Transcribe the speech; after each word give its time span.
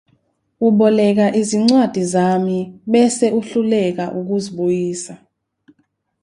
Uboleka 0.67 1.25
izincwadi 1.39 2.01
zami 2.13 2.59
bese 2.91 3.25
uhluleka 3.39 4.03
ukuzibuyisa. 4.19 5.13